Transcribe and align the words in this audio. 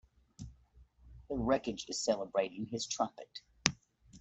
The 1.29 1.35
rogue 1.37 1.67
is 1.67 2.03
celebrating 2.03 2.65
his 2.65 2.87
triumph. 2.87 3.19